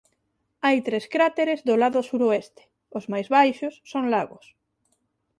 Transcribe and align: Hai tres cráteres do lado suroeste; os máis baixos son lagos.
Hai 0.65 0.77
tres 0.87 1.05
cráteres 1.13 1.59
do 1.67 1.75
lado 1.81 1.99
suroeste; 2.09 2.61
os 2.97 3.05
máis 3.11 3.27
baixos 3.35 3.73
son 3.91 4.03
lagos. 4.13 4.45